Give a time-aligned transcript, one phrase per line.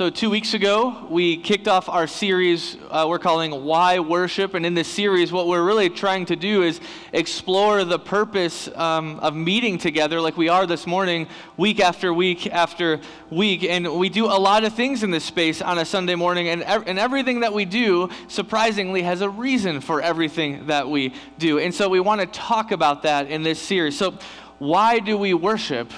[0.00, 4.54] so, two weeks ago, we kicked off our series uh, we're calling Why Worship.
[4.54, 6.80] And in this series, what we're really trying to do is
[7.12, 11.26] explore the purpose um, of meeting together like we are this morning,
[11.58, 13.62] week after week after week.
[13.62, 16.48] And we do a lot of things in this space on a Sunday morning.
[16.48, 21.12] And, ev- and everything that we do, surprisingly, has a reason for everything that we
[21.36, 21.58] do.
[21.58, 23.98] And so, we want to talk about that in this series.
[23.98, 24.18] So,
[24.60, 25.92] why do we worship?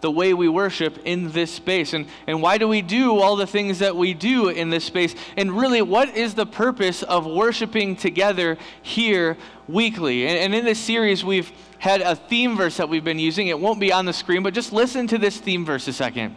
[0.00, 1.92] The way we worship in this space?
[1.92, 5.14] And, and why do we do all the things that we do in this space?
[5.36, 9.36] And really, what is the purpose of worshiping together here
[9.68, 10.26] weekly?
[10.26, 13.48] And, and in this series, we've had a theme verse that we've been using.
[13.48, 16.36] It won't be on the screen, but just listen to this theme verse a second.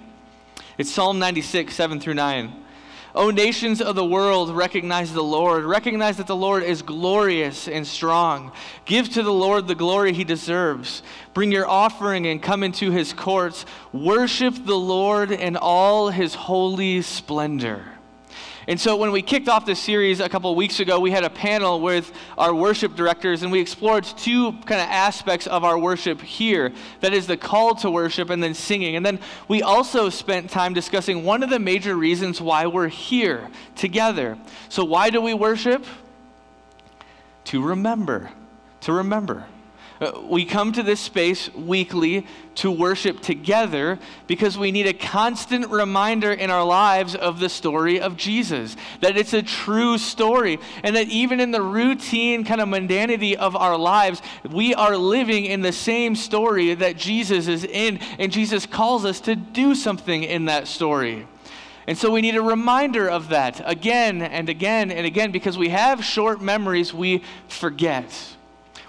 [0.77, 2.53] It's Psalm 96, 7 through 9.
[3.13, 5.65] O nations of the world, recognize the Lord.
[5.65, 8.51] Recognize that the Lord is glorious and strong.
[8.85, 11.03] Give to the Lord the glory he deserves.
[11.33, 13.65] Bring your offering and come into his courts.
[13.91, 17.85] Worship the Lord in all his holy splendor.
[18.67, 21.29] And so, when we kicked off this series a couple weeks ago, we had a
[21.29, 26.21] panel with our worship directors, and we explored two kind of aspects of our worship
[26.21, 28.95] here that is, the call to worship and then singing.
[28.95, 33.49] And then we also spent time discussing one of the major reasons why we're here
[33.75, 34.37] together.
[34.69, 35.83] So, why do we worship?
[37.45, 38.29] To remember.
[38.81, 39.45] To remember.
[40.01, 45.69] Uh, we come to this space weekly to worship together because we need a constant
[45.69, 48.75] reminder in our lives of the story of Jesus.
[49.01, 50.57] That it's a true story.
[50.83, 55.45] And that even in the routine kind of mundanity of our lives, we are living
[55.45, 57.99] in the same story that Jesus is in.
[58.17, 61.27] And Jesus calls us to do something in that story.
[61.85, 65.69] And so we need a reminder of that again and again and again because we
[65.69, 68.35] have short memories, we forget.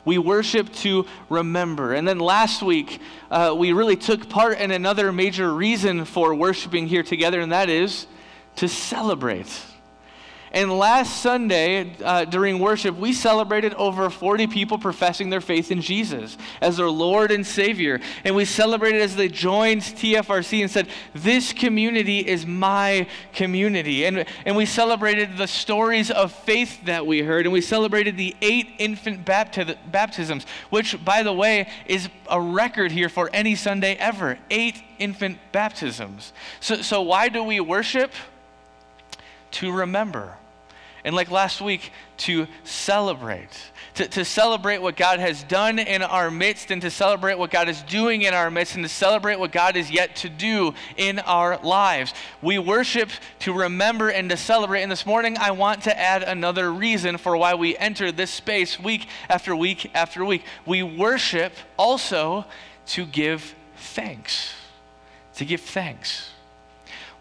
[0.05, 1.95] We worship to remember.
[1.95, 3.01] And then last week,
[3.31, 7.69] uh, we really took part in another major reason for worshiping here together, and that
[7.69, 8.07] is
[8.57, 9.49] to celebrate.
[10.53, 15.81] And last Sunday, uh, during worship, we celebrated over 40 people professing their faith in
[15.81, 18.01] Jesus as their Lord and Savior.
[18.23, 24.05] And we celebrated as they joined TFRC and said, This community is my community.
[24.05, 27.47] And, and we celebrated the stories of faith that we heard.
[27.47, 32.93] And we celebrated the eight infant bapti- baptisms, which, by the way, is a record
[32.93, 34.39] here for any Sunday ever.
[34.51, 36.35] Eight infant baptisms.
[36.61, 38.13] So, so why do we worship?
[39.53, 40.39] To remember
[41.05, 43.51] and like last week, to celebrate.
[43.95, 47.69] To, to celebrate what God has done in our midst and to celebrate what God
[47.69, 51.19] is doing in our midst and to celebrate what God is yet to do in
[51.19, 52.15] our lives.
[52.41, 54.83] We worship to remember and to celebrate.
[54.83, 58.79] And this morning, I want to add another reason for why we enter this space
[58.79, 60.45] week after week after week.
[60.65, 62.47] We worship also
[62.87, 64.55] to give thanks.
[65.35, 66.32] To give thanks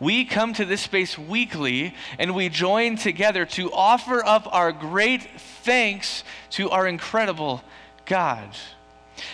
[0.01, 5.29] we come to this space weekly and we join together to offer up our great
[5.61, 7.63] thanks to our incredible
[8.05, 8.49] God.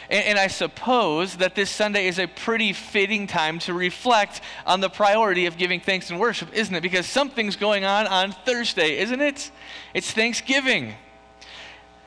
[0.09, 4.81] And, and, I suppose that this Sunday is a pretty fitting time to reflect on
[4.81, 6.81] the priority of giving thanks and worship, isn't it?
[6.81, 9.49] Because something's going on on Thursday, isn't it?
[9.93, 10.95] It's Thanksgiving.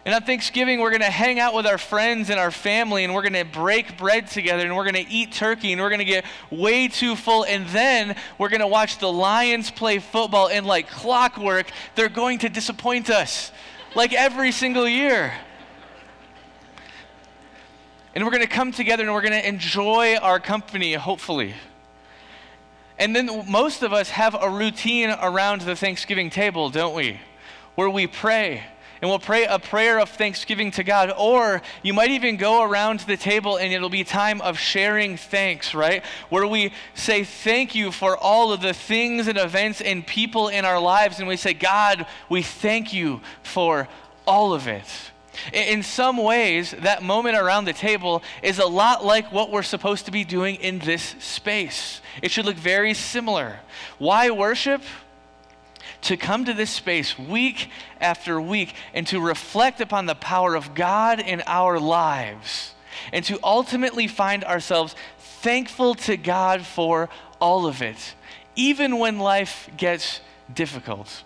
[0.05, 3.15] And on Thanksgiving, we're going to hang out with our friends and our family, and
[3.15, 5.99] we're going to break bread together, and we're going to eat turkey, and we're going
[5.99, 7.44] to get way too full.
[7.44, 11.66] And then we're going to watch the Lions play football, and like clockwork,
[11.97, 13.53] they're going to disappoint us,
[13.94, 15.34] like every single year.
[18.15, 21.55] And we're going to come together and we're going to enjoy our company, hopefully.
[22.99, 27.21] And then most of us have a routine around the Thanksgiving table, don't we?
[27.77, 28.65] Where we pray
[29.00, 31.12] and we'll pray a prayer of thanksgiving to God.
[31.16, 35.75] Or you might even go around the table and it'll be time of sharing thanks,
[35.75, 36.05] right?
[36.28, 40.65] Where we say thank you for all of the things and events and people in
[40.65, 41.19] our lives.
[41.19, 43.89] And we say, God, we thank you for
[44.27, 44.87] all of it.
[45.53, 50.05] In some ways, that moment around the table is a lot like what we're supposed
[50.06, 52.03] to be doing in this space.
[52.21, 53.60] It should look very similar.
[53.99, 54.83] Why worship?
[56.03, 57.68] To come to this space week
[58.00, 62.74] after week and to reflect upon the power of God in our lives
[63.12, 67.09] and to ultimately find ourselves thankful to God for
[67.41, 68.15] all of it,
[68.56, 70.21] even when life gets
[70.53, 71.22] difficult.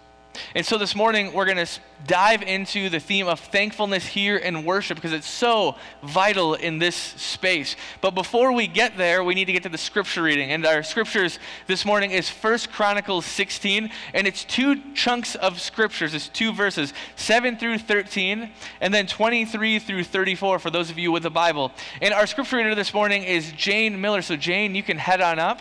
[0.55, 1.69] And so this morning, we're going to
[2.07, 6.95] dive into the theme of thankfulness here in worship because it's so vital in this
[6.95, 7.77] space.
[8.01, 10.51] But before we get there, we need to get to the scripture reading.
[10.51, 16.15] And our scriptures this morning is First Chronicles 16, and it's two chunks of scriptures.
[16.15, 18.51] It's two verses, 7 through 13,
[18.81, 21.73] and then 23 through 34 for those of you with the Bible.
[22.03, 24.23] And our scripture reader this morning is Jane Miller.
[24.23, 25.61] So, Jane, you can head on up.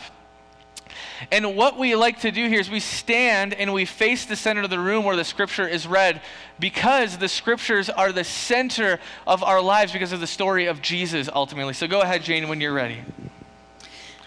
[1.32, 4.62] And what we like to do here is we stand and we face the center
[4.62, 6.22] of the room where the scripture is read
[6.60, 11.30] because the scriptures are the center of our lives because of the story of Jesus
[11.34, 11.74] ultimately.
[11.74, 13.00] So go ahead, Jane, when you're ready.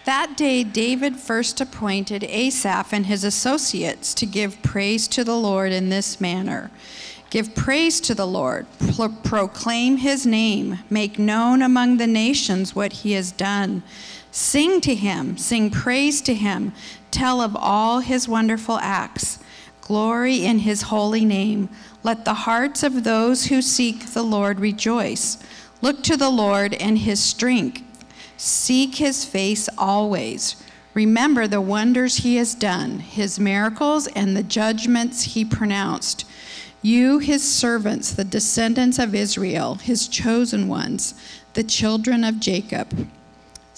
[0.05, 5.73] That day, David first appointed Asaph and his associates to give praise to the Lord
[5.73, 6.71] in this manner
[7.29, 12.93] Give praise to the Lord, Pro- proclaim his name, make known among the nations what
[12.93, 13.83] he has done.
[14.37, 16.71] Sing to him, sing praise to him,
[17.09, 19.39] tell of all his wonderful acts.
[19.81, 21.69] Glory in his holy name.
[22.03, 25.39] Let the hearts of those who seek the Lord rejoice.
[25.81, 27.81] Look to the Lord and his strength
[28.37, 30.63] Seek his face always.
[30.93, 36.25] Remember the wonders he has done, his miracles, and the judgments he pronounced.
[36.83, 41.15] You, his servants, the descendants of Israel, his chosen ones,
[41.55, 43.09] the children of Jacob.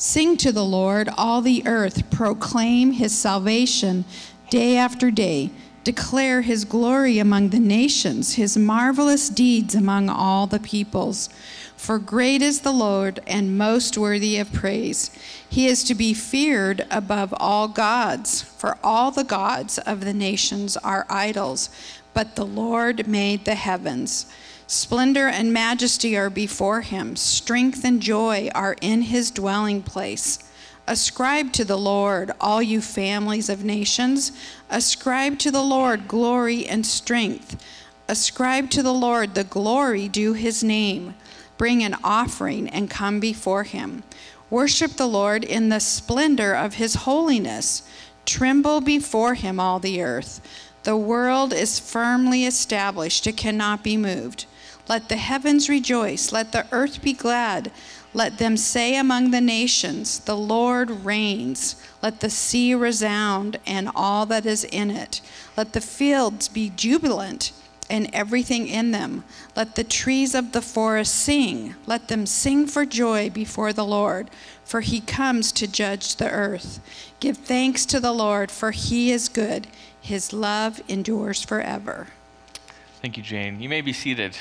[0.02, 4.06] Sing to the Lord, all the earth, proclaim his salvation
[4.50, 5.50] day after day.
[5.84, 11.28] Declare his glory among the nations, his marvelous deeds among all the peoples.
[11.76, 15.12] For great is the Lord and most worthy of praise.
[15.50, 20.78] He is to be feared above all gods, for all the gods of the nations
[20.78, 21.70] are idols,
[22.14, 24.28] but the Lord made the heavens.
[24.72, 30.38] Splendor and majesty are before him, strength and joy are in his dwelling place.
[30.86, 34.32] Ascribe to the Lord, all you families of nations.
[34.70, 37.66] Ascribe to the Lord glory and strength.
[38.08, 41.16] Ascribe to the Lord the glory due his name
[41.58, 44.04] bring an offering and come before him.
[44.52, 47.82] Worship the Lord in the splendor of his holiness.
[48.24, 50.42] Tremble before him, all the earth.
[50.84, 54.46] The world is firmly established, it cannot be moved.
[54.90, 57.72] Let the heavens rejoice, let the earth be glad.
[58.12, 61.76] Let them say among the nations, The Lord reigns.
[62.02, 65.22] Let the sea resound and all that is in it.
[65.56, 67.52] Let the fields be jubilant
[67.88, 69.24] and everything in them.
[69.56, 71.76] Let the trees of the forest sing.
[71.86, 74.32] Let them sing for joy before the Lord,
[74.66, 76.80] for he comes to judge the earth.
[77.20, 79.68] Give thanks to the Lord, for he is good.
[80.02, 82.08] His love endures forever.
[83.02, 83.62] Thank you, Jane.
[83.62, 84.36] You may be seated.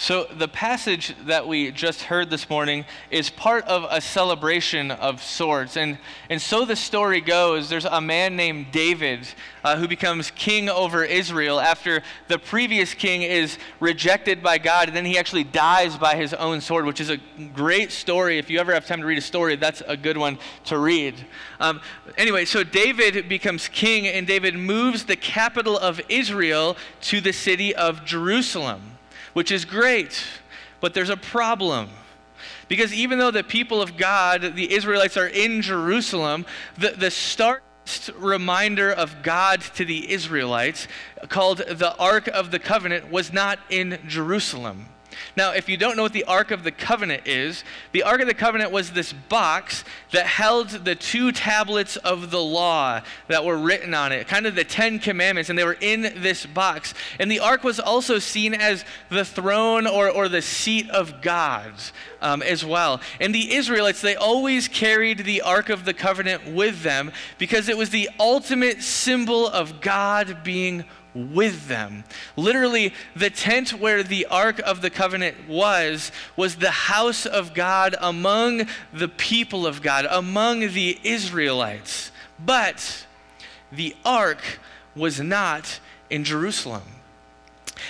[0.00, 5.22] So, the passage that we just heard this morning is part of a celebration of
[5.22, 5.76] sorts.
[5.76, 5.98] And,
[6.30, 9.28] and so the story goes there's a man named David
[9.62, 14.96] uh, who becomes king over Israel after the previous king is rejected by God, and
[14.96, 17.18] then he actually dies by his own sword, which is a
[17.52, 18.38] great story.
[18.38, 21.14] If you ever have time to read a story, that's a good one to read.
[21.60, 21.78] Um,
[22.16, 27.74] anyway, so David becomes king, and David moves the capital of Israel to the city
[27.74, 28.89] of Jerusalem
[29.32, 30.24] which is great,
[30.80, 31.88] but there's a problem.
[32.68, 36.46] Because even though the people of God, the Israelites, are in Jerusalem,
[36.78, 37.62] the, the start
[38.16, 40.86] reminder of God to the Israelites,
[41.28, 44.86] called the Ark of the Covenant, was not in Jerusalem.
[45.36, 48.26] Now, if you don't know what the Ark of the Covenant is, the Ark of
[48.26, 53.58] the Covenant was this box that held the two tablets of the law that were
[53.58, 56.94] written on it, kind of the Ten Commandments, and they were in this box.
[57.18, 61.72] And the Ark was also seen as the throne or, or the seat of God
[62.20, 63.00] um, as well.
[63.20, 67.76] And the Israelites, they always carried the Ark of the Covenant with them because it
[67.76, 72.04] was the ultimate symbol of God being with them.
[72.36, 77.96] Literally, the tent where the Ark of the Covenant was, was the house of God
[78.00, 82.10] among the people of God, among the Israelites.
[82.38, 83.06] But
[83.72, 84.60] the Ark
[84.94, 86.82] was not in Jerusalem.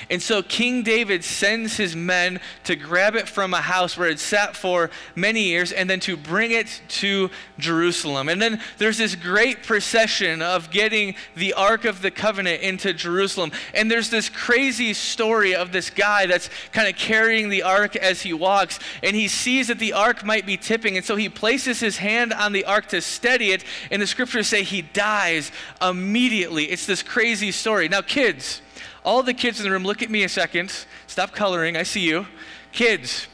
[0.09, 4.19] And so King David sends his men to grab it from a house where it
[4.19, 8.29] sat for many years and then to bring it to Jerusalem.
[8.29, 13.53] And then there's this great procession of getting the Ark of the Covenant into Jerusalem.
[13.75, 18.23] And there's this crazy story of this guy that's kind of carrying the Ark as
[18.23, 18.79] he walks.
[19.03, 20.97] And he sees that the Ark might be tipping.
[20.97, 23.65] And so he places his hand on the Ark to steady it.
[23.91, 26.65] And the scriptures say he dies immediately.
[26.65, 27.89] It's this crazy story.
[27.89, 28.63] Now, kids,
[29.05, 30.73] all the kids in the room, look at me a second.
[31.07, 31.77] Stop coloring.
[31.77, 32.27] I see you.
[32.73, 33.27] Kids,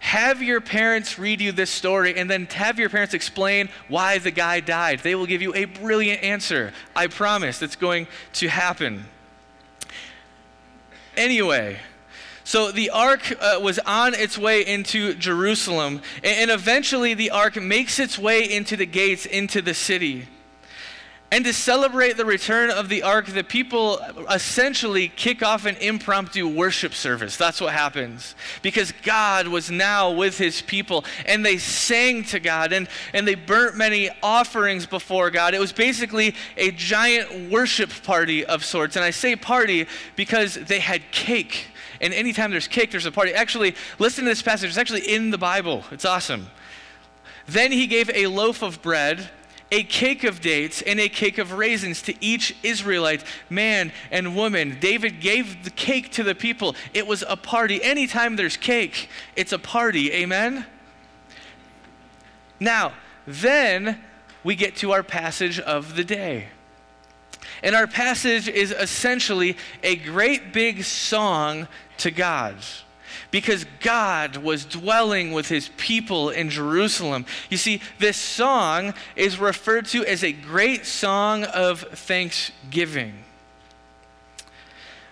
[0.00, 4.30] have your parents read you this story and then have your parents explain why the
[4.30, 5.00] guy died.
[5.00, 6.72] They will give you a brilliant answer.
[6.94, 9.06] I promise it's going to happen.
[11.16, 11.78] Anyway,
[12.44, 17.60] so the ark uh, was on its way into Jerusalem, and, and eventually the ark
[17.60, 20.28] makes its way into the gates into the city.
[21.30, 23.98] And to celebrate the return of the ark, the people
[24.30, 27.36] essentially kick off an impromptu worship service.
[27.36, 28.34] That's what happens.
[28.62, 33.34] Because God was now with his people, and they sang to God, and, and they
[33.34, 35.52] burnt many offerings before God.
[35.52, 38.96] It was basically a giant worship party of sorts.
[38.96, 41.66] And I say party because they had cake.
[42.00, 43.34] And anytime there's cake, there's a party.
[43.34, 44.70] Actually, listen to this passage.
[44.70, 45.84] It's actually in the Bible.
[45.90, 46.46] It's awesome.
[47.46, 49.28] Then he gave a loaf of bread
[49.70, 54.78] a cake of dates and a cake of raisins to each Israelite, man and woman.
[54.80, 56.74] David gave the cake to the people.
[56.94, 57.82] It was a party.
[57.82, 60.12] Anytime there's cake, it's a party.
[60.12, 60.66] Amen?
[62.60, 62.92] Now,
[63.26, 64.02] then
[64.42, 66.48] we get to our passage of the day.
[67.62, 72.56] And our passage is essentially a great big song to God
[73.30, 77.26] because God was dwelling with his people in Jerusalem.
[77.50, 83.24] You see, this song is referred to as a great song of thanksgiving.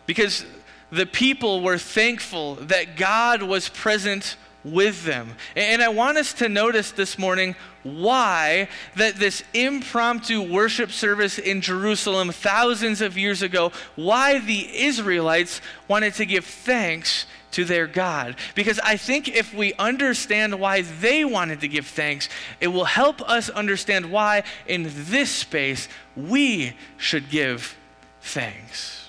[0.06, 0.46] Because
[0.90, 5.34] the people were thankful that God was present with them.
[5.54, 7.54] And I want us to notice this morning
[7.84, 15.60] why that this impromptu worship service in Jerusalem thousands of years ago, why the Israelites
[15.86, 18.36] wanted to give thanks to their God.
[18.56, 22.28] Because I think if we understand why they wanted to give thanks,
[22.60, 27.76] it will help us understand why in this space we should give
[28.20, 29.08] thanks.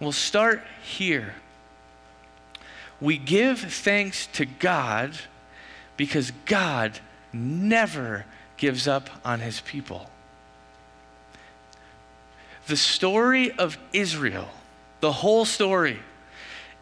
[0.00, 1.34] We'll start here.
[3.00, 5.18] We give thanks to God
[5.96, 6.98] because God
[7.32, 8.26] never
[8.56, 10.10] gives up on his people.
[12.66, 14.48] The story of Israel,
[15.00, 15.98] the whole story,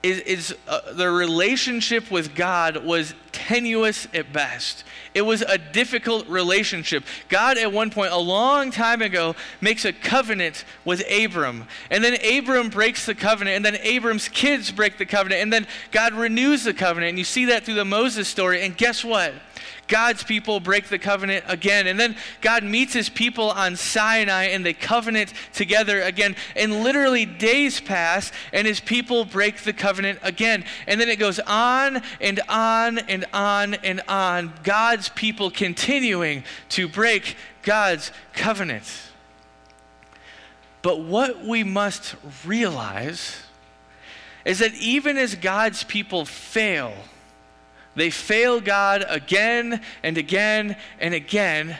[0.02, 3.14] is, is uh, the relationship with God was
[3.48, 4.84] tenuous at best.
[5.14, 7.02] It was a difficult relationship.
[7.30, 11.64] God, at one point, a long time ago, makes a covenant with Abram.
[11.90, 13.56] And then Abram breaks the covenant.
[13.56, 15.40] And then Abram's kids break the covenant.
[15.40, 17.08] And then God renews the covenant.
[17.08, 18.60] And you see that through the Moses story.
[18.60, 19.32] And guess what?
[19.86, 21.86] God's people break the covenant again.
[21.86, 26.36] And then God meets his people on Sinai and they covenant together again.
[26.56, 30.64] And literally days pass and his people break the covenant again.
[30.86, 34.52] And then it goes on and on and on and on.
[34.62, 38.84] God's people continuing to break God's covenant.
[40.82, 43.36] But what we must realize
[44.44, 46.94] is that even as God's people fail,
[48.00, 51.78] they fail God again and again and again.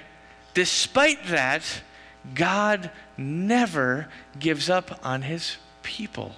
[0.55, 1.63] Despite that,
[2.35, 4.09] God never
[4.39, 6.35] gives up on his people.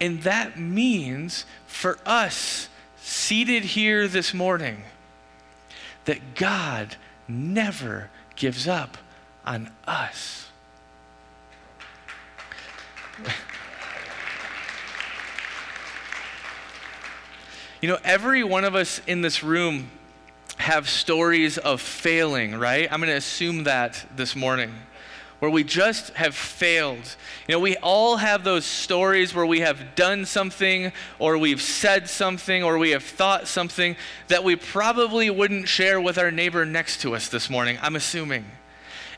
[0.00, 4.84] And that means for us seated here this morning
[6.04, 8.98] that God never gives up
[9.44, 10.45] on us.
[17.80, 19.90] You know, every one of us in this room
[20.56, 22.90] have stories of failing, right?
[22.90, 24.72] I'm going to assume that this morning.
[25.38, 27.16] Where we just have failed.
[27.46, 32.08] You know, we all have those stories where we have done something, or we've said
[32.08, 33.96] something, or we have thought something
[34.28, 38.46] that we probably wouldn't share with our neighbor next to us this morning, I'm assuming.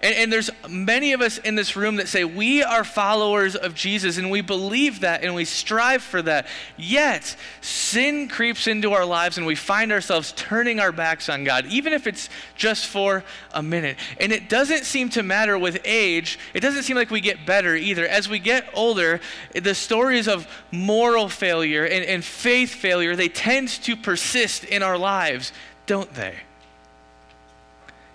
[0.01, 3.75] And, and, there's many of us in this room that say we are followers of
[3.75, 6.47] Jesus and we believe that and we strive for that.
[6.77, 11.67] Yet, sin creeps into our lives and we find ourselves turning our backs on God,
[11.67, 13.97] even if it's just for a minute.
[14.21, 17.75] And it doesn't seem to matter with age, it doesn't seem like we get better
[17.75, 18.07] either.
[18.07, 19.21] As we get older,
[19.53, 24.97] the stories of moral failure and, and faith failure, they tend to persist in our
[24.97, 25.53] lives,
[25.87, 26.35] don't they?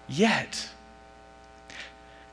[0.07, 0.69] Yet,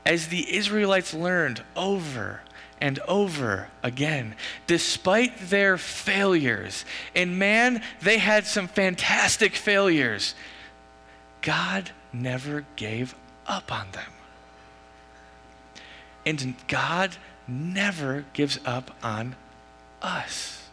[0.05, 2.41] as the Israelites learned over
[2.79, 6.83] and over again, despite their failures.
[7.15, 10.33] And man, they had some fantastic failures.
[11.41, 13.15] God never gave
[13.47, 14.11] up on them.
[16.25, 17.15] And God
[17.47, 19.35] never gives up on
[20.01, 20.67] us.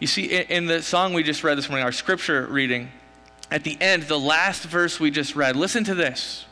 [0.00, 2.90] You see, in, the song we just read this morning, our scripture reading,
[3.50, 6.46] at the end, the last verse we just read, listen to this.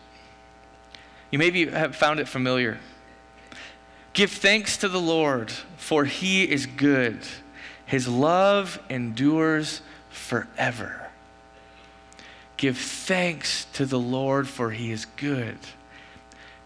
[1.32, 2.78] You maybe have found it familiar.
[4.12, 7.18] Give thanks to the Lord, for he is good.
[7.86, 11.08] His love endures forever.
[12.58, 15.56] Give thanks to the Lord, for he is good.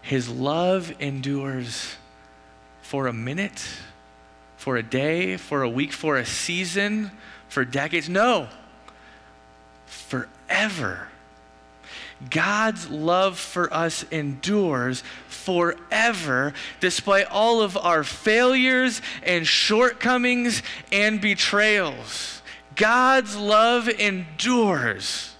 [0.01, 1.95] His love endures
[2.81, 3.65] for a minute,
[4.57, 7.11] for a day, for a week, for a season,
[7.47, 8.09] for decades.
[8.09, 8.47] No,
[9.85, 11.07] forever.
[12.29, 22.41] God's love for us endures forever, despite all of our failures and shortcomings and betrayals.
[22.75, 25.36] God's love endures.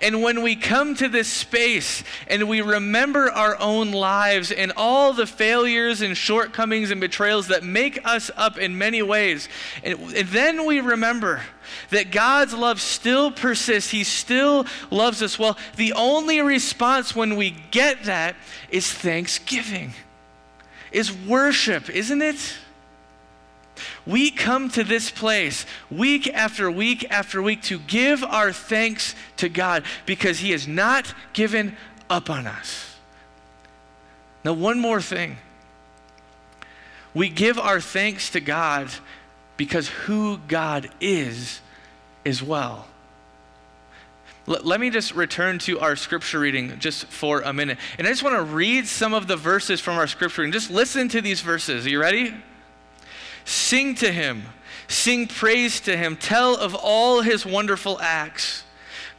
[0.00, 5.12] And when we come to this space and we remember our own lives and all
[5.12, 9.48] the failures and shortcomings and betrayals that make us up in many ways,
[9.82, 11.42] and, and then we remember
[11.90, 15.38] that God's love still persists, He still loves us.
[15.38, 18.36] Well, the only response when we get that
[18.70, 19.92] is thanksgiving,
[20.92, 22.56] is worship, isn't it?
[24.06, 29.48] We come to this place week after week after week to give our thanks to
[29.48, 31.76] God because He has not given
[32.08, 32.94] up on us.
[34.44, 35.38] Now, one more thing.
[37.14, 38.90] We give our thanks to God
[39.56, 41.60] because who God is
[42.24, 42.86] as well.
[44.46, 47.78] let me just return to our scripture reading just for a minute.
[47.98, 50.70] And I just want to read some of the verses from our scripture and just
[50.70, 51.86] listen to these verses.
[51.86, 52.34] Are you ready?
[53.46, 54.42] Sing to him,
[54.88, 58.64] sing praise to him, tell of all his wonderful acts.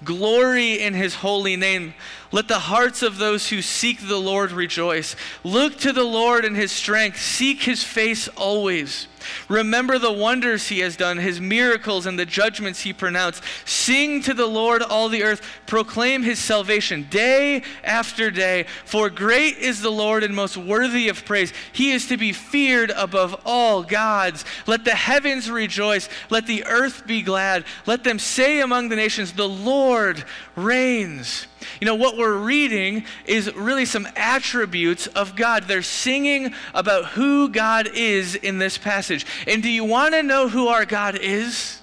[0.03, 1.93] Glory in his holy name.
[2.31, 5.15] Let the hearts of those who seek the Lord rejoice.
[5.43, 7.21] Look to the Lord in his strength.
[7.21, 9.07] Seek his face always.
[9.49, 13.43] Remember the wonders he has done, his miracles and the judgments he pronounced.
[13.65, 15.41] Sing to the Lord, all the earth.
[15.65, 18.65] Proclaim his salvation day after day.
[18.85, 21.53] For great is the Lord and most worthy of praise.
[21.71, 24.45] He is to be feared above all gods.
[24.65, 26.09] Let the heavens rejoice.
[26.29, 27.65] Let the earth be glad.
[27.85, 30.23] Let them say among the nations, The Lord
[30.55, 31.47] reigns.
[31.81, 35.63] You know, what we're reading is really some attributes of God.
[35.63, 39.25] They're singing about who God is in this passage.
[39.47, 41.79] And do you want to know who our God is?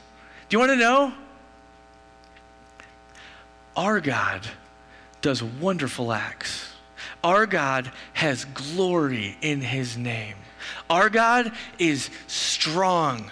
[0.48, 1.12] Do you want to know?
[3.76, 4.46] Our God
[5.20, 6.70] does wonderful acts.
[7.22, 10.36] Our God has glory in his name.
[10.90, 13.30] Our God is strong.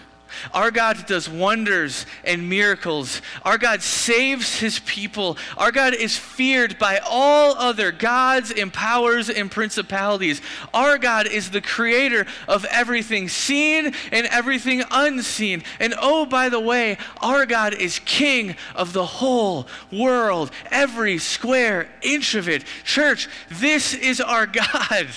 [0.52, 3.22] Our God does wonders and miracles.
[3.44, 5.36] Our God saves his people.
[5.56, 10.40] Our God is feared by all other gods and powers and principalities.
[10.72, 15.62] Our God is the creator of everything seen and everything unseen.
[15.80, 21.88] And oh, by the way, our God is king of the whole world, every square
[22.02, 22.64] inch of it.
[22.84, 25.08] Church, this is our God.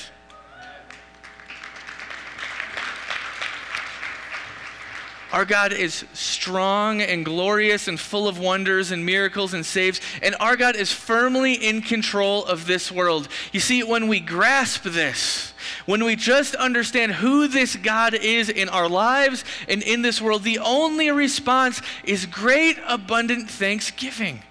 [5.32, 10.00] Our God is strong and glorious and full of wonders and miracles and saves.
[10.22, 13.28] And our God is firmly in control of this world.
[13.52, 15.54] You see, when we grasp this,
[15.86, 20.44] when we just understand who this God is in our lives and in this world,
[20.44, 24.42] the only response is great, abundant thanksgiving.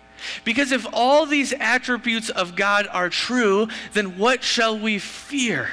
[0.45, 5.71] Because if all these attributes of God are true, then what shall we fear?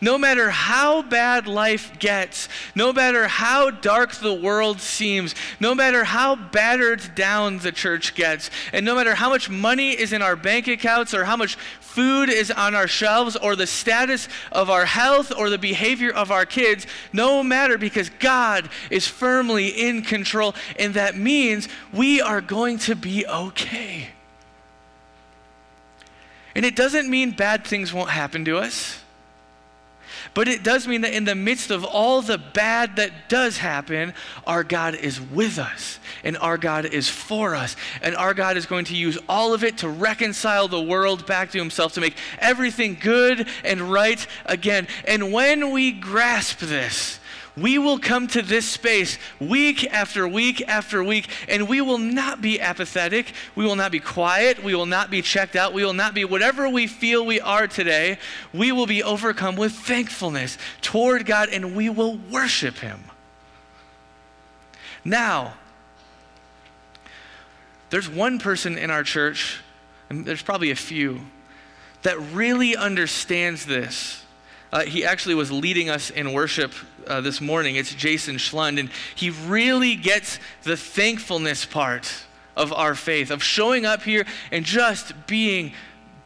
[0.00, 6.04] No matter how bad life gets, no matter how dark the world seems, no matter
[6.04, 10.36] how battered down the church gets, and no matter how much money is in our
[10.36, 14.84] bank accounts or how much food is on our shelves or the status of our
[14.84, 20.56] health or the behavior of our kids, no matter because God is firmly in control.
[20.76, 24.08] And that means we are going to be okay.
[26.56, 29.03] And it doesn't mean bad things won't happen to us.
[30.34, 34.12] But it does mean that in the midst of all the bad that does happen,
[34.46, 37.76] our God is with us and our God is for us.
[38.02, 41.52] And our God is going to use all of it to reconcile the world back
[41.52, 44.88] to himself, to make everything good and right again.
[45.06, 47.20] And when we grasp this,
[47.56, 52.42] we will come to this space week after week after week, and we will not
[52.42, 53.32] be apathetic.
[53.54, 54.64] We will not be quiet.
[54.64, 55.72] We will not be checked out.
[55.72, 58.18] We will not be whatever we feel we are today.
[58.52, 63.04] We will be overcome with thankfulness toward God, and we will worship Him.
[65.04, 65.54] Now,
[67.90, 69.60] there's one person in our church,
[70.10, 71.20] and there's probably a few,
[72.02, 74.23] that really understands this
[74.74, 76.72] uh, he actually was leading us in worship
[77.06, 77.76] uh, this morning.
[77.76, 82.12] It's Jason Schlund, and he really gets the thankfulness part
[82.56, 85.72] of our faith, of showing up here and just being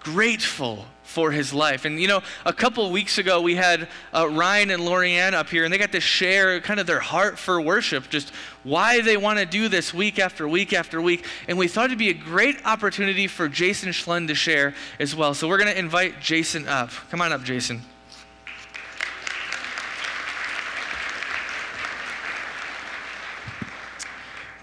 [0.00, 1.84] grateful for his life.
[1.84, 5.64] And you know, a couple weeks ago, we had uh, Ryan and Lorianne up here,
[5.64, 8.30] and they got to share kind of their heart for worship, just
[8.62, 11.26] why they want to do this week after week after week.
[11.48, 15.34] And we thought it'd be a great opportunity for Jason Schlund to share as well.
[15.34, 16.88] So we're going to invite Jason up.
[17.11, 17.82] Come on up, Jason.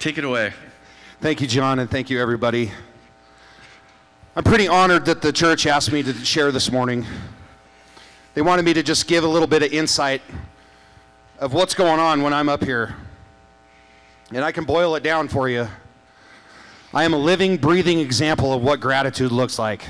[0.06, 0.54] Take it away.
[1.20, 2.70] Thank you, John, and thank you, everybody.
[4.36, 7.08] I'm pretty honored that the church asked me to share this morning.
[8.36, 10.22] They wanted me to just give a little bit of insight
[11.40, 12.96] of what's going on when I'm up here.
[14.32, 15.68] And I can boil it down for you.
[16.94, 19.88] I am a living, breathing example of what gratitude looks like.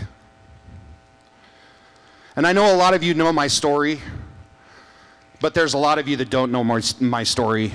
[2.37, 3.99] And I know a lot of you know my story,
[5.41, 7.73] but there's a lot of you that don't know my, story.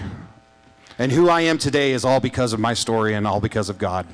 [1.00, 3.78] And who I am today is all because of my story and all because of
[3.78, 4.06] God.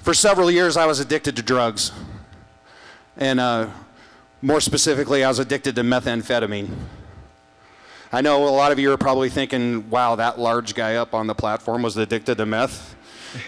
[0.00, 1.90] For several years, I was addicted to drugs.
[3.16, 3.70] And uh,
[4.42, 6.68] more specifically, I was addicted to methamphetamine.
[8.12, 11.26] I know a lot of you are probably thinking, wow, that large guy up on
[11.26, 12.94] the platform was addicted to meth.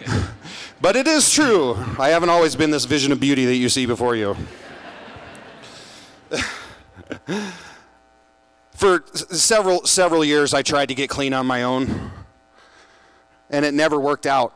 [0.81, 1.75] but it is true.
[1.99, 4.39] I haven't always been this vision of beauty that you see before you.
[8.79, 12.13] For several several years I tried to get clean on my own
[13.51, 14.55] and it never worked out.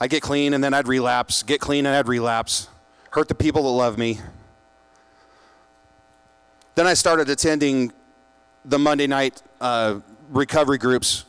[0.00, 2.68] I'd get clean and then I'd relapse, get clean and I'd relapse,
[3.10, 4.20] hurt the people that love me.
[6.76, 7.92] Then I started attending
[8.64, 11.24] the Monday night uh, recovery groups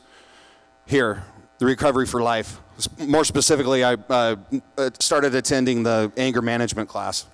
[0.86, 1.24] here,
[1.58, 2.60] the Recovery for Life.
[3.00, 4.36] More specifically, I uh,
[4.76, 7.26] uh, started attending the anger management class.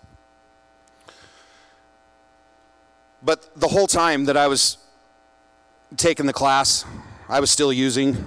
[3.24, 4.76] But the whole time that I was
[5.96, 6.84] taking the class,
[7.28, 8.22] I was still using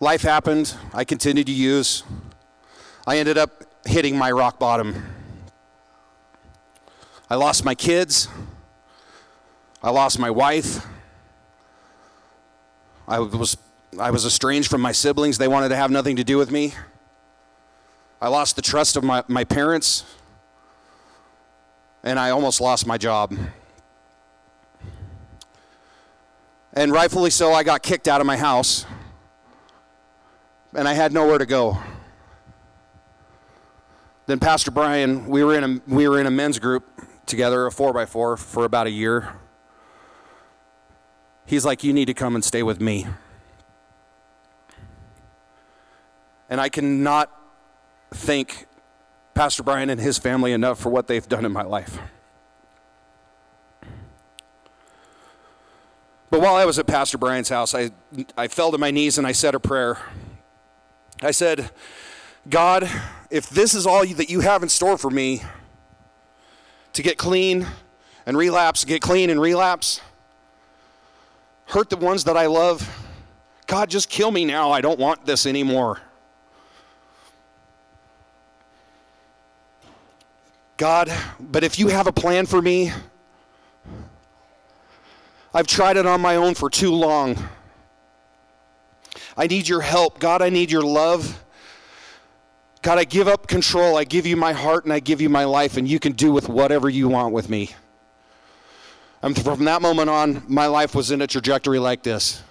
[0.00, 0.74] life happened.
[0.94, 2.04] I continued to use.
[3.06, 5.04] I ended up hitting my rock bottom.
[7.28, 8.28] I lost my kids.
[9.82, 10.86] I lost my wife.
[13.06, 13.58] I was,
[13.98, 15.36] I was estranged from my siblings.
[15.36, 16.74] They wanted to have nothing to do with me.
[18.22, 20.04] I lost the trust of my, my parents.
[22.04, 23.34] And I almost lost my job.
[26.72, 28.86] And rightfully so, I got kicked out of my house
[30.74, 31.78] and I had nowhere to go.
[34.26, 36.84] Then Pastor Brian, we were in a we were in a men's group
[37.26, 39.34] together, a four by four, for about a year.
[41.44, 43.06] He's like, "You need to come and stay with me."
[46.48, 47.30] And I cannot
[48.14, 48.66] thank
[49.34, 51.98] Pastor Brian and his family enough for what they've done in my life.
[56.30, 57.90] But while I was at Pastor Brian's house, I,
[58.36, 59.98] I fell to my knees and I said a prayer.
[61.22, 61.70] I said,
[62.48, 62.90] God,
[63.30, 65.42] if this is all that you have in store for me,
[66.94, 67.66] to get clean
[68.26, 70.00] and relapse, get clean and relapse,
[71.66, 72.88] hurt the ones that I love,
[73.66, 74.70] God, just kill me now.
[74.70, 76.00] I don't want this anymore.
[80.82, 82.90] God, but if you have a plan for me,
[85.54, 87.38] I've tried it on my own for too long.
[89.36, 90.18] I need your help.
[90.18, 91.40] God, I need your love.
[92.82, 93.96] God, I give up control.
[93.96, 96.32] I give you my heart and I give you my life, and you can do
[96.32, 97.70] with whatever you want with me.
[99.22, 102.42] And from that moment on, my life was in a trajectory like this.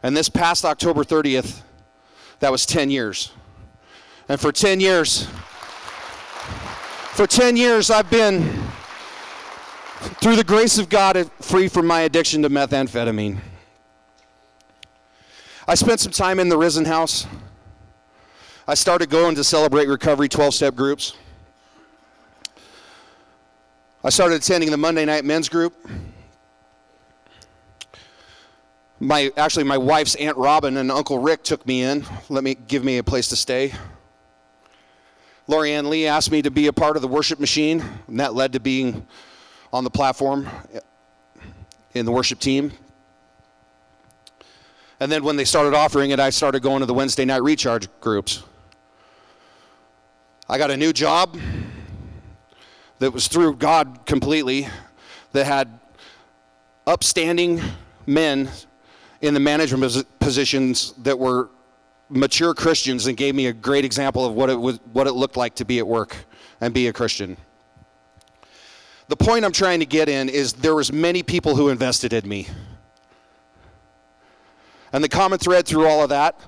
[0.00, 1.62] And this past October 30th,
[2.38, 3.32] that was 10 years.
[4.28, 5.26] And for 10 years,
[7.16, 8.42] for 10 years, I've been,
[10.20, 13.38] through the grace of God, free from my addiction to methamphetamine.
[15.66, 17.26] I spent some time in the Risen House.
[18.68, 21.16] I started going to celebrate recovery 12 step groups.
[24.04, 25.74] I started attending the Monday night men's group.
[29.00, 32.84] My actually my wife's aunt Robin and Uncle Rick took me in, let me give
[32.84, 33.72] me a place to stay.
[35.48, 38.34] Lori Ann Lee asked me to be a part of the worship machine, and that
[38.34, 39.06] led to being
[39.72, 40.48] on the platform
[41.94, 42.72] in the worship team.
[44.98, 47.88] And then when they started offering it, I started going to the Wednesday night recharge
[48.00, 48.42] groups.
[50.48, 51.38] I got a new job
[52.98, 54.66] that was through God completely,
[55.32, 55.78] that had
[56.86, 57.60] upstanding
[58.06, 58.48] men
[59.20, 61.50] in the management positions that were
[62.08, 65.36] mature Christians and gave me a great example of what it was, what it looked
[65.36, 66.16] like to be at work
[66.60, 67.36] and be a Christian.
[69.08, 72.28] The point I'm trying to get in is there was many people who invested in
[72.28, 72.48] me.
[74.92, 76.40] And the common thread through all of that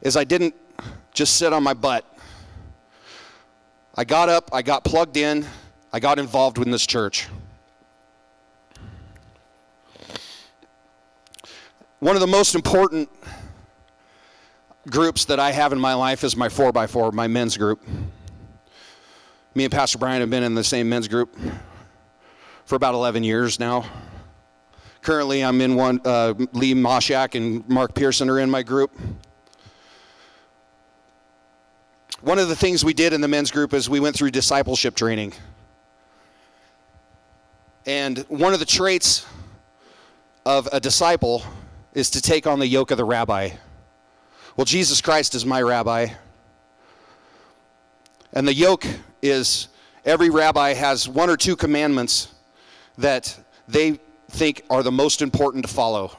[0.00, 0.54] is I didn't
[1.12, 2.04] just sit on my butt.
[3.94, 5.46] I got up, I got plugged in,
[5.92, 7.28] I got involved in this church.
[12.00, 13.08] One of the most important
[14.88, 17.82] groups that I have in my life is my 4x4, my men's group.
[19.54, 21.36] Me and Pastor Brian have been in the same men's group
[22.64, 23.84] for about 11 years now.
[25.02, 26.00] Currently, I'm in one.
[26.04, 28.90] Uh, Lee Moshak and Mark Pearson are in my group.
[32.24, 34.94] one of the things we did in the men's group is we went through discipleship
[34.94, 35.34] training.
[37.84, 39.26] And one of the traits
[40.46, 41.42] of a disciple
[41.92, 43.50] is to take on the yoke of the rabbi.
[44.56, 46.08] Well, Jesus Christ is my rabbi.
[48.32, 48.86] And the yoke
[49.20, 49.68] is
[50.04, 52.28] every rabbi has one or two commandments
[52.98, 53.36] that
[53.66, 56.16] they think are the most important to follow.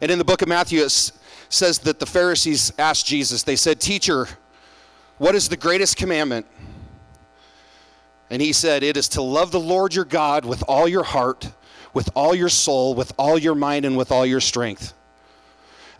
[0.00, 1.12] And in the book of Matthew, it
[1.48, 4.28] says that the Pharisees asked Jesus, they said, Teacher,
[5.18, 6.46] what is the greatest commandment?
[8.30, 11.50] And he said, It is to love the Lord your God with all your heart,
[11.92, 14.94] with all your soul, with all your mind, and with all your strength,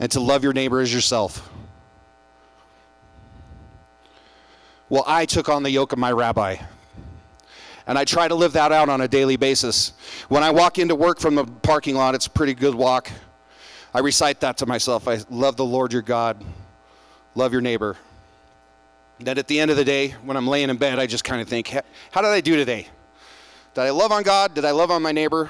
[0.00, 1.48] and to love your neighbor as yourself.
[4.88, 6.56] Well, I took on the yoke of my rabbi.
[7.86, 9.92] And I try to live that out on a daily basis.
[10.28, 13.10] When I walk into work from the parking lot, it's a pretty good walk.
[13.94, 15.08] I recite that to myself.
[15.08, 16.44] I love the Lord your God,
[17.34, 17.96] love your neighbor.
[19.20, 21.40] That at the end of the day, when I'm laying in bed, I just kind
[21.40, 21.68] of think,
[22.10, 22.88] how did I do today?
[23.74, 24.54] Did I love on God?
[24.54, 25.48] Did I love on my neighbor?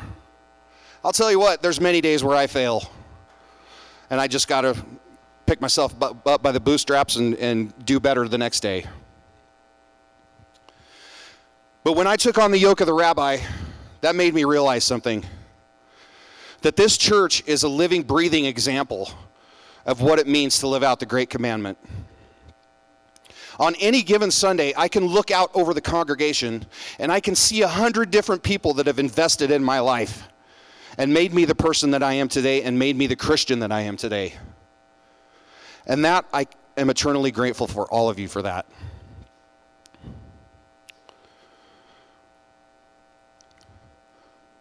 [1.04, 2.88] I'll tell you what, there's many days where I fail.
[4.10, 4.76] And I just got to
[5.46, 8.84] pick myself up by the bootstraps and, and do better the next day.
[11.84, 13.38] But when I took on the yoke of the rabbi,
[14.00, 15.24] that made me realize something
[16.60, 19.10] that this church is a living, breathing example
[19.86, 21.78] of what it means to live out the Great Commandment.
[23.58, 26.66] On any given Sunday, I can look out over the congregation
[26.98, 30.28] and I can see a hundred different people that have invested in my life
[30.98, 33.70] and made me the person that I am today and made me the Christian that
[33.70, 34.34] I am today.
[35.86, 38.66] And that I am eternally grateful for all of you for that.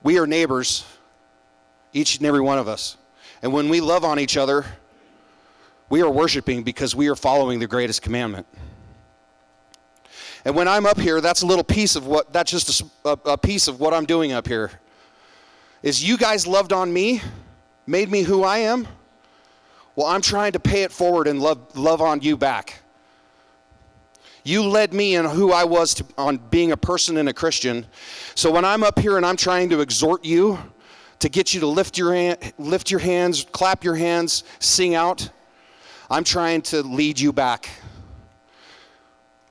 [0.03, 0.85] We are neighbors,
[1.91, 2.95] each and every one of us.
[3.41, 4.63] And when we love on each other,
[5.89, 8.45] we are worshiping because we are following the greatest commandment.
[10.45, 13.37] And when I'm up here, that's a little piece of what, that's just a, a,
[13.37, 14.71] piece of what I'm doing up here.
[15.83, 17.21] Is you guys loved on me,
[17.85, 18.87] made me who I am?
[19.95, 22.81] Well, I'm trying to pay it forward and love, love on you back.
[24.43, 27.85] You led me in who I was to, on being a person and a Christian.
[28.33, 30.57] So when I'm up here and I'm trying to exhort you
[31.19, 35.29] to get you to lift your, hand, lift your hands, clap your hands, sing out,
[36.09, 37.69] I'm trying to lead you back.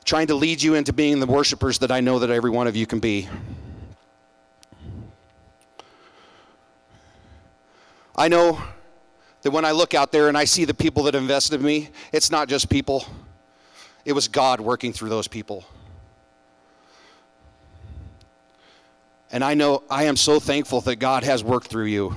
[0.04, 2.76] Trying to lead you into being the worshipers that I know that every one of
[2.76, 3.28] you can be.
[8.16, 8.60] I know
[9.42, 11.90] that when I look out there and I see the people that invested in me,
[12.12, 13.04] it's not just people.
[14.04, 15.64] It was God working through those people.
[19.30, 22.16] And I know I am so thankful that God has worked through you.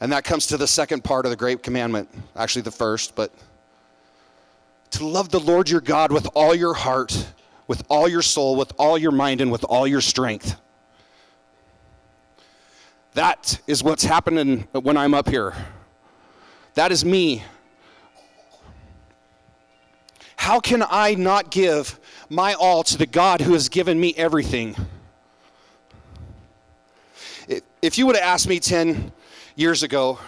[0.00, 3.32] And that comes to the second part of the great commandment, actually, the first, but
[4.90, 7.26] to love the Lord your God with all your heart,
[7.66, 10.56] with all your soul, with all your mind, and with all your strength.
[13.14, 15.54] That is what's happening when I'm up here.
[16.74, 17.42] That is me
[20.44, 21.98] how can I not give
[22.28, 24.76] my all to the God who has given me everything?
[27.80, 29.10] If you would have asked me 10
[29.56, 30.18] years ago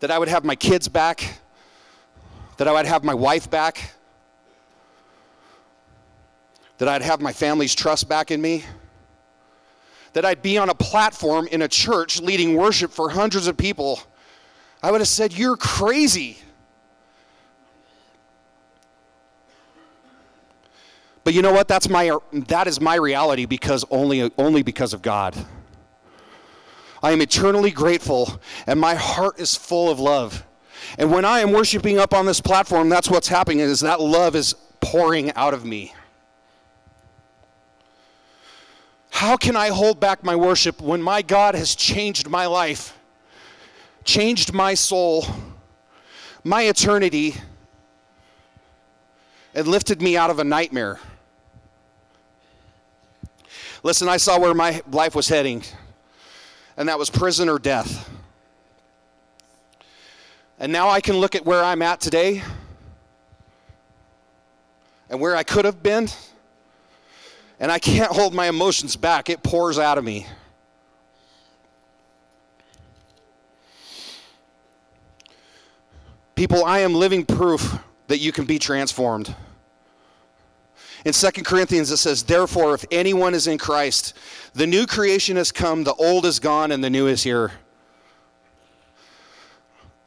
[0.00, 1.38] that I would have my kids back,
[2.56, 3.92] that I would have my wife back,
[6.78, 8.64] that I'd have my family's trust back in me,
[10.12, 14.00] that I'd be on a platform in a church leading worship for hundreds of people,
[14.82, 16.38] I would have said, You're crazy.
[21.24, 21.68] But you know what?
[21.68, 25.36] That's my that is my reality because only only because of God.
[27.02, 30.44] I am eternally grateful and my heart is full of love.
[30.98, 34.36] And when I am worshiping up on this platform, that's what's happening is that love
[34.36, 35.94] is pouring out of me.
[39.22, 42.98] How can I hold back my worship when my God has changed my life,
[44.02, 45.24] changed my soul,
[46.42, 47.36] my eternity,
[49.54, 50.98] and lifted me out of a nightmare?
[53.84, 55.62] Listen, I saw where my life was heading,
[56.76, 58.10] and that was prison or death.
[60.58, 62.42] And now I can look at where I'm at today
[65.08, 66.08] and where I could have been,
[67.62, 69.30] and I can't hold my emotions back.
[69.30, 70.26] It pours out of me.
[76.34, 79.32] People, I am living proof that you can be transformed.
[81.04, 84.14] In 2 Corinthians, it says, Therefore, if anyone is in Christ,
[84.54, 87.52] the new creation has come, the old is gone, and the new is here.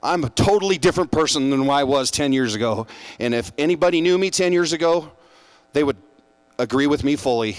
[0.03, 2.85] I'm a totally different person than I was 10 years ago.
[3.17, 5.09] And if anybody knew me 10 years ago,
[5.71, 5.97] they would
[6.57, 7.57] agree with me fully.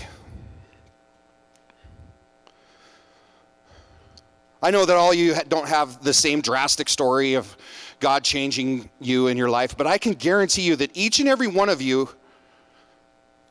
[4.62, 7.56] I know that all you don't have the same drastic story of
[8.00, 11.46] God changing you in your life, but I can guarantee you that each and every
[11.46, 12.09] one of you,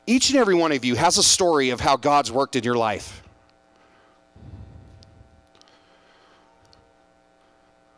[0.08, 2.76] each and every one of you has a story of how God's worked in your
[2.76, 3.22] life.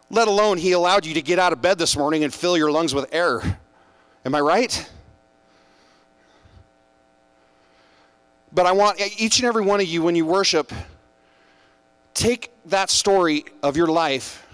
[0.10, 2.72] Let alone He allowed you to get out of bed this morning and fill your
[2.72, 3.60] lungs with air.
[4.26, 4.90] Am I right?
[8.52, 10.72] But I want each and every one of you, when you worship,
[12.14, 14.48] take that story of your life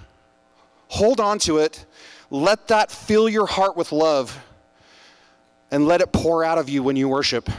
[0.93, 1.87] Hold on to it.
[2.29, 4.39] Let that fill your heart with love
[5.71, 7.49] and let it pour out of you when you worship.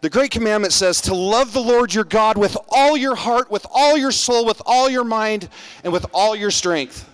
[0.00, 3.66] The Great Commandment says to love the Lord your God with all your heart, with
[3.70, 5.48] all your soul, with all your mind,
[5.84, 7.08] and with all your strength.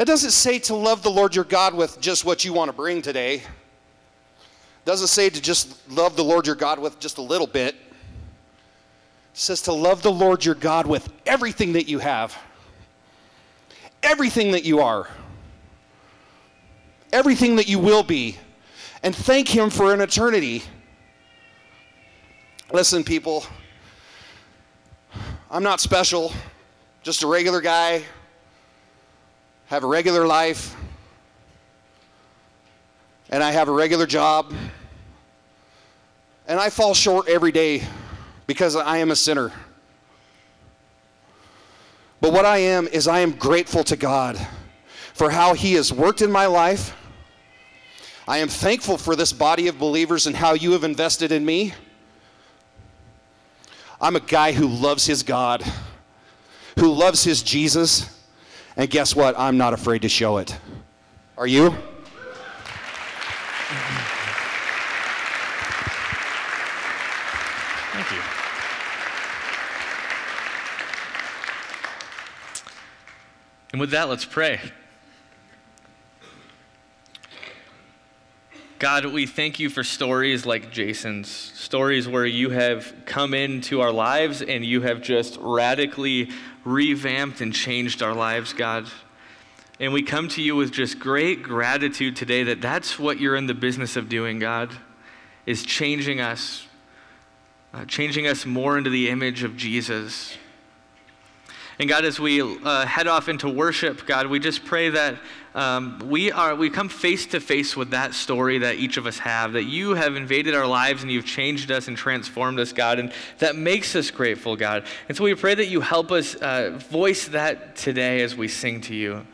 [0.00, 2.72] It doesn't say to love the Lord your God with just what you want to
[2.72, 3.34] bring today.
[3.34, 3.44] It
[4.86, 7.74] doesn't say to just love the Lord your God with just a little bit.
[7.74, 7.80] It
[9.34, 12.34] says to love the Lord your God with everything that you have,
[14.02, 15.06] everything that you are,
[17.12, 18.38] everything that you will be,
[19.02, 20.62] and thank Him for an eternity.
[22.72, 23.44] Listen, people,
[25.50, 26.32] I'm not special,
[27.02, 28.02] just a regular guy,
[29.70, 30.74] have a regular life,
[33.28, 34.52] and I have a regular job,
[36.48, 37.84] and I fall short every day
[38.48, 39.52] because I am a sinner.
[42.20, 44.44] But what I am is I am grateful to God
[45.14, 46.96] for how He has worked in my life.
[48.26, 51.74] I am thankful for this body of believers and how you have invested in me.
[54.00, 55.62] I'm a guy who loves his God,
[56.76, 58.19] who loves his Jesus,
[58.76, 59.38] and guess what?
[59.38, 60.56] I'm not afraid to show it.
[61.36, 61.70] Are you?
[67.92, 68.22] Thank you.
[73.72, 74.60] And with that, let's pray.
[78.80, 83.92] God, we thank you for stories like Jason's, stories where you have come into our
[83.92, 86.30] lives and you have just radically
[86.64, 88.86] revamped and changed our lives, God.
[89.78, 93.46] And we come to you with just great gratitude today that that's what you're in
[93.46, 94.74] the business of doing, God,
[95.44, 96.66] is changing us,
[97.74, 100.38] uh, changing us more into the image of Jesus.
[101.80, 105.16] And God, as we uh, head off into worship, God, we just pray that
[105.54, 109.16] um, we are we come face to face with that story that each of us
[109.20, 109.54] have.
[109.54, 113.10] That you have invaded our lives and you've changed us and transformed us, God, and
[113.38, 114.84] that makes us grateful, God.
[115.08, 118.82] And so we pray that you help us uh, voice that today as we sing
[118.82, 119.26] to you.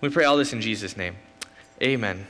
[0.00, 1.16] We pray all this in Jesus' name.
[1.82, 2.24] Amen.